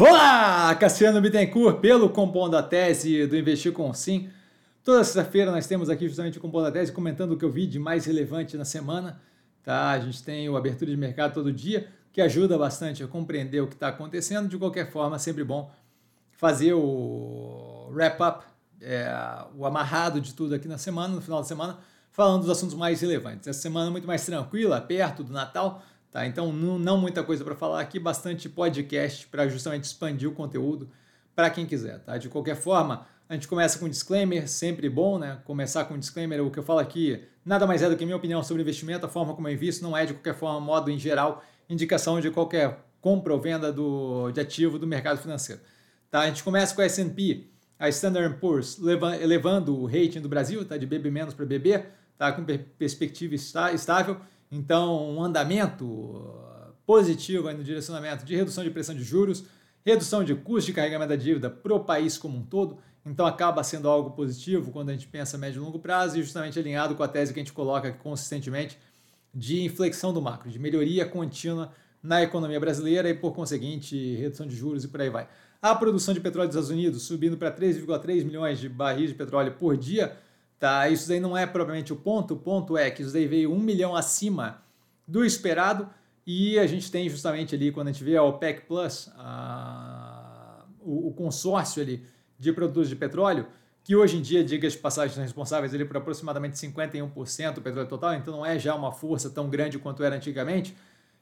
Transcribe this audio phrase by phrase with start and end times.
[0.00, 4.30] Olá, Cassiano Bittencourt, pelo Compondo a Tese do Investir com Sim.
[4.84, 7.66] Toda sexta-feira nós temos aqui justamente o Compondo a Tese comentando o que eu vi
[7.66, 9.20] de mais relevante na semana.
[9.64, 9.90] Tá?
[9.90, 13.66] A gente tem o Abertura de Mercado todo dia, que ajuda bastante a compreender o
[13.66, 14.48] que está acontecendo.
[14.48, 15.68] De qualquer forma, sempre bom
[16.30, 18.44] fazer o wrap-up,
[18.80, 19.10] é,
[19.56, 21.76] o amarrado de tudo aqui na semana, no final da semana,
[22.12, 23.48] falando dos assuntos mais relevantes.
[23.48, 25.82] Essa semana é muito mais tranquila, perto do Natal,
[26.18, 26.26] Tá?
[26.26, 30.90] Então, não, não muita coisa para falar aqui, bastante podcast para justamente expandir o conteúdo
[31.32, 32.00] para quem quiser.
[32.00, 32.18] Tá?
[32.18, 35.38] De qualquer forma, a gente começa com disclaimer, sempre bom, né?
[35.44, 38.16] Começar com um disclaimer, o que eu falo aqui nada mais é do que minha
[38.16, 40.98] opinião sobre investimento, a forma como eu invisto não é de qualquer forma, modo em
[40.98, 45.60] geral, indicação de qualquer compra ou venda do, de ativo do mercado financeiro.
[46.10, 46.22] Tá?
[46.22, 47.46] A gente começa com a S&P,
[47.78, 48.76] a Standard Poor's
[49.22, 50.76] elevando o rating do Brasil, tá?
[50.76, 51.84] de BB- para BB,
[52.18, 52.32] tá?
[52.32, 52.44] com
[52.76, 54.20] perspectiva estável,
[54.50, 56.34] então, um andamento
[56.86, 59.44] positivo no direcionamento de redução de pressão de juros,
[59.84, 62.78] redução de custo de carregamento da dívida para o país como um todo.
[63.04, 66.58] Então, acaba sendo algo positivo quando a gente pensa médio e longo prazo e justamente
[66.58, 68.78] alinhado com a tese que a gente coloca consistentemente
[69.34, 74.56] de inflexão do macro, de melhoria contínua na economia brasileira e, por conseguinte, redução de
[74.56, 75.28] juros e por aí vai.
[75.60, 79.52] A produção de petróleo dos Estados Unidos subindo para 3,3 milhões de barris de petróleo
[79.58, 80.16] por dia
[80.58, 80.88] Tá?
[80.88, 83.60] Isso daí não é propriamente o ponto, o ponto é que isso daí veio um
[83.60, 84.60] milhão acima
[85.06, 85.88] do esperado
[86.26, 91.10] e a gente tem justamente ali, quando a gente vê a OPEC Plus, a, o,
[91.12, 92.04] consórcio ali
[92.38, 93.46] de produtores de petróleo,
[93.82, 97.88] que hoje em dia, diga de passagem, são responsáveis ali por aproximadamente 51% do petróleo
[97.88, 100.76] total, então não é já uma força tão grande quanto era antigamente.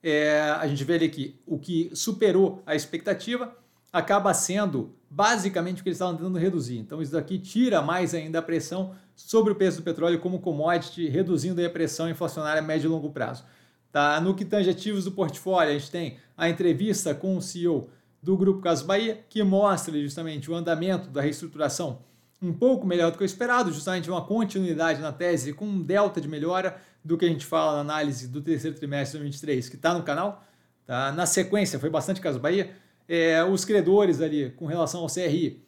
[0.00, 3.56] É, a gente vê ali que o que superou a expectativa
[3.92, 6.78] acaba sendo basicamente o que eles estavam tentando reduzir.
[6.78, 11.08] Então isso daqui tira mais ainda a pressão sobre o preço do petróleo como commodity,
[11.08, 13.44] reduzindo a pressão inflacionária a médio e longo prazo.
[13.92, 14.18] Tá?
[14.20, 17.90] No que tange ativos do portfólio, a gente tem a entrevista com o CEO
[18.22, 21.98] do Grupo Caso Bahia, que mostra justamente o andamento da reestruturação
[22.40, 26.20] um pouco melhor do que o esperado, justamente uma continuidade na tese com um delta
[26.20, 29.76] de melhora do que a gente fala na análise do terceiro trimestre de 2023, que
[29.76, 30.44] está no canal.
[30.84, 31.12] Tá?
[31.12, 32.74] Na sequência, foi bastante Caso Bahia,
[33.08, 35.62] é, os credores ali com relação ao CRI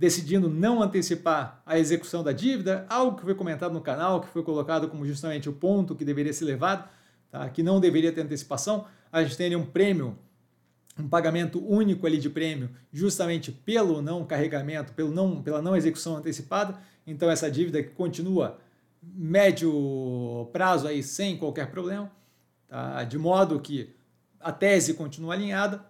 [0.00, 4.42] decidindo não antecipar a execução da dívida, algo que foi comentado no canal, que foi
[4.42, 6.88] colocado como justamente o ponto que deveria ser levado,
[7.30, 7.46] tá?
[7.50, 8.86] que não deveria ter antecipação.
[9.12, 10.18] A gente tem um prêmio,
[10.98, 16.16] um pagamento único ali de prêmio, justamente pelo não carregamento, pelo não, pela não execução
[16.16, 16.78] antecipada.
[17.06, 18.58] Então essa dívida que continua
[19.02, 22.10] médio prazo aí sem qualquer problema,
[22.66, 23.04] tá?
[23.04, 23.94] de modo que
[24.40, 25.84] a tese continua alinhada,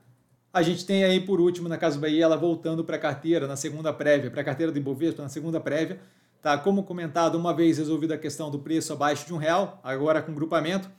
[0.53, 3.56] a gente tem aí, por último, na Casa Bahia, ela voltando para a carteira, na
[3.56, 6.00] segunda prévia, para a carteira do Ibovespa, na segunda prévia.
[6.43, 6.59] Tá?
[6.59, 10.34] Como comentado, uma vez resolvida a questão do preço abaixo de um real, agora com
[10.34, 10.91] grupamento,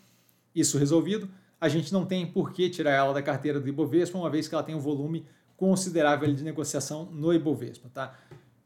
[0.55, 1.27] isso resolvido,
[1.59, 4.55] a gente não tem por que tirar ela da carteira do Ibovespa, uma vez que
[4.55, 5.25] ela tem um volume
[5.57, 7.89] considerável de negociação no Ibovespa.
[7.93, 8.15] Tá?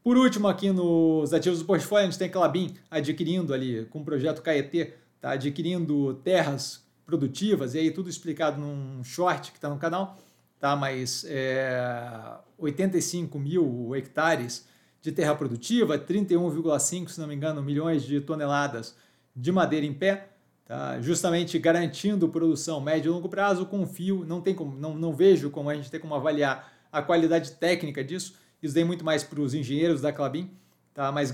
[0.04, 4.04] Por último, aqui nos ativos do portfólio, a gente tem Clabin adquirindo ali, com o
[4.04, 5.30] projeto Caetê, tá?
[5.30, 10.18] adquirindo terras produtivas, e aí tudo explicado num short que está no canal
[10.58, 10.74] tá?
[10.76, 14.66] mas é, 85 mil hectares
[15.00, 18.96] de terra produtiva, 31,5, se não me engano, milhões de toneladas
[19.34, 20.28] de madeira em pé,
[20.64, 21.00] tá?
[21.00, 25.70] justamente garantindo produção médio e longo prazo, confio, não, tem como, não, não vejo como
[25.70, 29.54] a gente tem como avaliar a qualidade técnica disso, isso daí muito mais para os
[29.54, 30.50] engenheiros da Clabin,
[30.94, 31.12] tá?
[31.12, 31.32] mas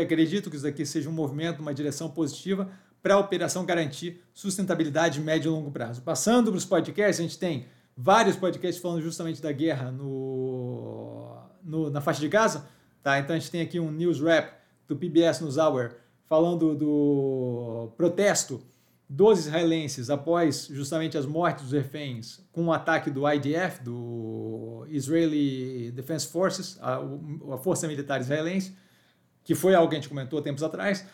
[0.00, 2.70] acredito que isso daqui seja um movimento, uma direção positiva
[3.02, 6.02] para a operação garantir sustentabilidade médio e longo prazo.
[6.02, 7.66] Passando para os podcasts, a gente tem
[7.96, 12.66] vários podcasts falando justamente da guerra no, no, na faixa de Gaza.
[13.02, 13.18] Tá?
[13.18, 14.52] Então a gente tem aqui um news wrap
[14.86, 15.94] do PBS News Hour
[16.28, 18.62] falando do protesto
[19.08, 25.90] dos israelenses após justamente as mortes dos reféns com o ataque do IDF, do Israeli
[25.92, 26.98] Defense Forces, a,
[27.52, 28.74] a força militar israelense,
[29.44, 31.04] que foi algo que a gente comentou tempos atrás.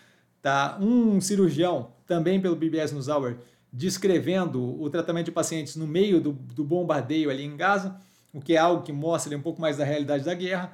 [0.40, 0.78] Tá?
[0.80, 3.38] Um cirurgião, também pelo PBS News Hour,
[3.72, 7.96] descrevendo o tratamento de pacientes no meio do, do bombardeio ali em Gaza,
[8.32, 10.72] o que é algo que mostra ali, um pouco mais da realidade da guerra.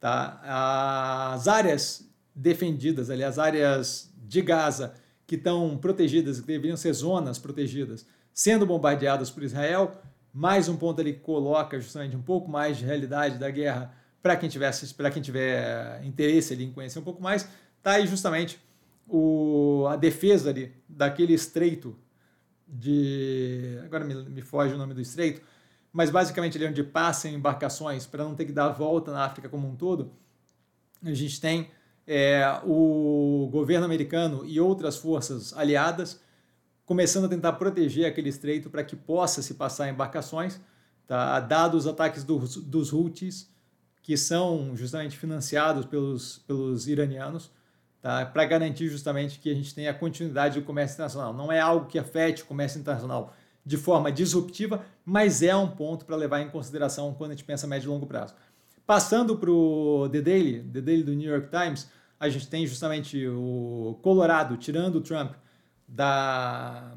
[0.00, 1.32] Tá?
[1.32, 4.94] As áreas defendidas, ali, as áreas de Gaza
[5.26, 10.00] que estão protegidas, que deveriam ser zonas protegidas, sendo bombardeadas por Israel,
[10.32, 13.92] mais um ponto ali que coloca justamente um pouco mais de realidade da guerra
[14.22, 17.48] para quem tivesse para quem tiver interesse ali em conhecer um pouco mais,
[17.82, 18.58] tá aí justamente
[19.08, 21.96] o, a defesa ali daquele estreito
[22.66, 23.78] de.
[23.84, 25.42] Agora me, me foge o nome do estreito,
[25.92, 29.48] mas basicamente ali onde passam embarcações para não ter que dar a volta na África
[29.48, 30.12] como um todo,
[31.02, 31.70] a gente tem
[32.06, 36.20] é, o governo americano e outras forças aliadas
[36.86, 40.60] começando a tentar proteger aquele estreito para que possa se passar embarcações.
[41.06, 41.40] tá?
[41.40, 43.50] dado os ataques dos, dos Houthis,
[44.02, 47.50] que são justamente financiados pelos, pelos iranianos,
[48.06, 48.24] tá?
[48.24, 51.34] para garantir justamente que a gente tenha continuidade do comércio internacional.
[51.34, 56.04] Não é algo que afete o comércio internacional de forma disruptiva, mas é um ponto
[56.04, 58.32] para levar em consideração quando a gente pensa médio e longo prazo.
[58.86, 63.26] Passando para o The Daily, The Daily do New York Times, a gente tem justamente
[63.26, 65.32] o Colorado tirando o Trump
[65.88, 66.94] da,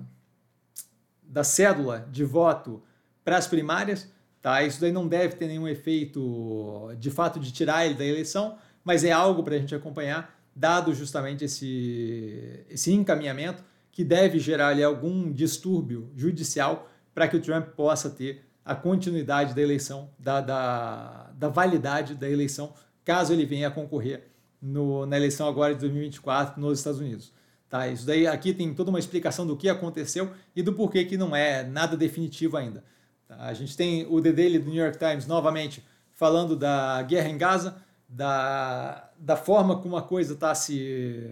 [1.24, 2.84] da cédula de voto
[3.26, 4.08] para as primárias.
[4.44, 4.62] Tá?
[4.62, 9.04] Isso daí não deve ter nenhum efeito de fato de tirar ele da eleição, mas
[9.04, 13.64] é algo para a gente acompanhar, dado justamente esse, esse encaminhamento
[13.94, 19.56] que deve gerar ali algum distúrbio judicial para que o Trump possa ter a continuidade
[19.56, 22.74] da eleição, da, da, da validade da eleição,
[23.06, 24.28] caso ele venha a concorrer
[24.62, 27.32] no, na eleição agora de 2024 nos Estados Unidos.
[27.70, 27.88] Tá?
[27.88, 31.34] Isso daí aqui tem toda uma explicação do que aconteceu e do porquê que não
[31.34, 32.84] é nada definitivo ainda.
[33.28, 33.38] Tá?
[33.46, 37.38] A gente tem o The Daily do New York Times novamente falando da guerra em
[37.38, 37.78] Gaza,
[38.10, 41.24] da, da forma como a coisa está se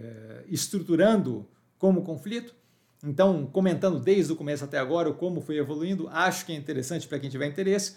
[0.46, 1.44] estruturando
[1.76, 2.54] como conflito.
[3.02, 7.18] Então, comentando desde o começo até agora como foi evoluindo, acho que é interessante para
[7.18, 7.96] quem tiver interesse.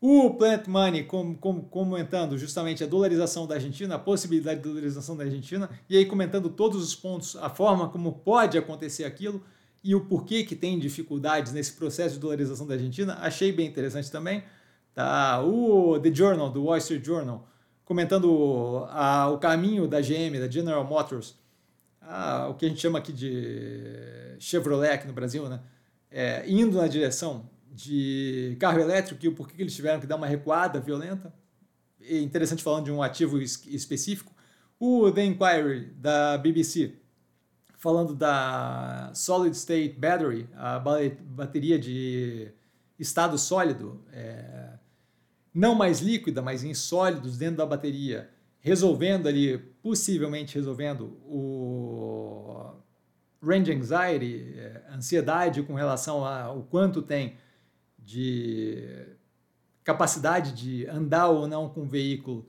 [0.00, 5.16] O Plant Money com, com, comentando justamente a dolarização da Argentina, a possibilidade de dolarização
[5.16, 9.42] da Argentina, e aí comentando todos os pontos, a forma como pode acontecer aquilo
[9.82, 14.10] e o porquê que tem dificuldades nesse processo de dolarização da Argentina, achei bem interessante
[14.10, 14.42] também.
[14.94, 15.42] Tá?
[15.42, 17.48] O The Journal, do Wall Street Journal,
[17.86, 21.36] comentando a, o caminho da GM, da General Motors,
[22.02, 25.60] a, o que a gente chama aqui de Chevrolet aqui no Brasil, né?
[26.10, 30.16] É, indo na direção de carro elétrico e o porquê que eles tiveram que dar
[30.16, 31.32] uma recuada violenta.
[32.00, 34.34] É interessante falando de um ativo específico.
[34.80, 36.94] O The Inquiry da BBC,
[37.78, 42.50] falando da Solid State Battery, a bateria de
[42.98, 44.75] estado sólido, é,
[45.56, 48.28] não mais líquida, mas em sólidos dentro da bateria,
[48.60, 52.74] resolvendo ali, possivelmente resolvendo o
[53.42, 57.38] range anxiety, é, ansiedade com relação ao quanto tem
[57.98, 59.06] de
[59.82, 62.46] capacidade de andar ou não com o veículo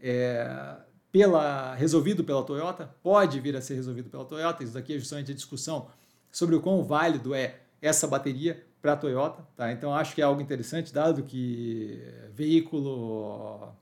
[0.00, 0.76] é,
[1.12, 4.64] pela, resolvido pela Toyota, pode vir a ser resolvido pela Toyota.
[4.64, 5.88] Isso daqui é justamente a discussão
[6.32, 9.46] sobre o quão válido é essa bateria para a Toyota.
[9.56, 9.72] Tá?
[9.72, 13.72] Então, acho que é algo interessante, dado que veículo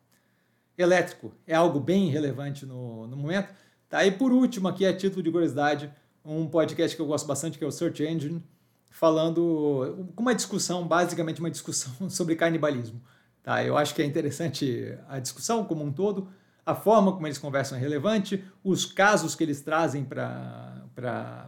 [0.76, 3.52] elétrico é algo bem relevante no, no momento.
[3.88, 4.04] Tá?
[4.04, 5.90] E por último, aqui a título de curiosidade,
[6.24, 8.42] um podcast que eu gosto bastante, que é o Search Engine,
[8.90, 13.00] falando com uma discussão, basicamente uma discussão sobre canibalismo.
[13.42, 13.64] Tá?
[13.64, 16.28] Eu acho que é interessante a discussão como um todo,
[16.68, 20.82] a forma como eles conversam é relevante, os casos que eles trazem para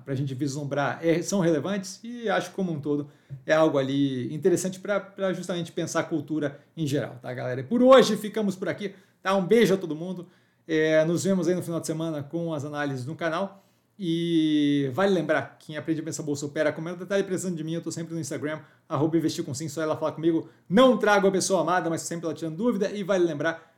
[0.06, 3.06] a gente vislumbrar é, são relevantes e acho que como um todo
[3.44, 7.60] é algo ali interessante para justamente pensar a cultura em geral, tá, galera?
[7.60, 9.36] E por hoje ficamos por aqui, tá?
[9.36, 10.26] Um beijo a todo mundo,
[10.66, 13.62] é, nos vemos aí no final de semana com as análises no canal.
[14.02, 17.80] E vale lembrar, quem aprende a pensar bolsa opera, comenta detalhe precisando de mim, eu
[17.80, 20.48] estou sempre no Instagram, arroba investir com sim, só ela falar comigo.
[20.66, 22.90] Não trago a pessoa amada, mas sempre ela tirando dúvida.
[22.90, 23.69] E vale lembrar,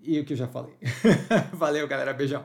[0.00, 0.74] e o que eu já falei.
[1.52, 2.44] Valeu, galera, beijão.